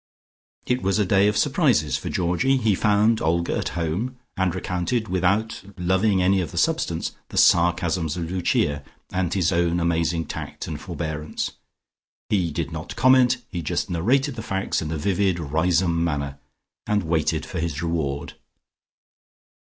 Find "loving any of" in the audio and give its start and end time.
5.77-6.49